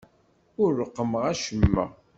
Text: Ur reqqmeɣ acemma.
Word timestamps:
Ur 0.61 0.69
reqqmeɣ 0.79 1.23
acemma. 1.33 1.85